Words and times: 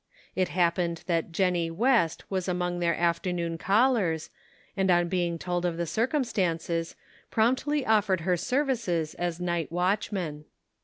It 0.35 0.47
happened 0.49 1.03
that 1.05 1.31
Jennie 1.31 1.69
West 1.69 2.23
was 2.27 2.47
among 2.47 2.79
their 2.79 2.95
afternoon 2.97 3.59
callers, 3.59 4.31
and 4.75 4.89
on 4.89 5.09
being 5.09 5.37
told 5.37 5.63
of 5.63 5.77
the 5.77 5.85
circumstances, 5.85 6.95
promptly 7.29 7.85
offered 7.85 8.21
her 8.21 8.35
services 8.35 9.13
as 9.13 9.39
night 9.39 9.71
watchman. 9.71 10.45